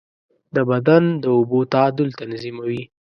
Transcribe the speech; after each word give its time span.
د 0.55 0.57
بدن 0.69 1.03
د 1.23 1.25
اوبو 1.37 1.59
تعادل 1.73 2.07
تنظیموي. 2.19 2.81